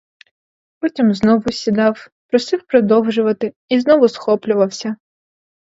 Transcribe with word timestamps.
Потім 0.79 1.13
знову 1.13 1.51
сідав, 1.51 2.07
просив 2.27 2.63
продовжувати 2.67 3.53
і 3.69 3.79
знову 3.79 4.09
схоплювався. 4.09 4.95